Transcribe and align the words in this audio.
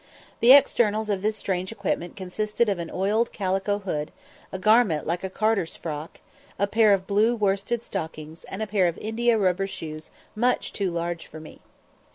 The 0.39 0.51
externals 0.51 1.11
of 1.11 1.21
this 1.21 1.37
strange 1.37 1.71
equipment 1.71 2.15
consisted 2.15 2.69
of 2.69 2.79
an 2.79 2.89
oiled 2.89 3.31
calico 3.31 3.77
hood, 3.77 4.11
a 4.51 4.57
garment 4.57 5.05
like 5.05 5.23
a 5.23 5.29
carter's 5.29 5.75
frock, 5.75 6.21
a 6.57 6.65
pair 6.65 6.91
of 6.91 7.05
blue 7.05 7.35
worsted 7.35 7.83
stockings, 7.83 8.43
and 8.45 8.63
a 8.63 8.65
pair 8.65 8.87
of 8.87 8.97
India 8.97 9.37
rubber 9.37 9.67
shoes 9.67 10.09
much 10.35 10.73
too 10.73 10.89
large 10.89 11.27
for 11.27 11.39
me. 11.39 11.61